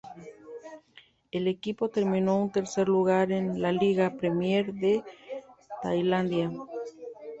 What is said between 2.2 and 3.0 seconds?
en tercer